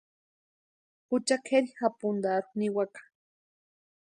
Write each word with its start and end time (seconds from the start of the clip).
Jucha 1.07 1.35
kʼeri 1.45 1.69
japuntarhu 1.77 2.51
niwaka. 2.57 3.01